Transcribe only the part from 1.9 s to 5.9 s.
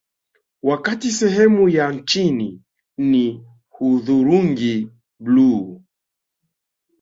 chini ni hudhurungi bluu